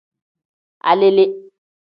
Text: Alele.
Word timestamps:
Alele. 0.89 1.23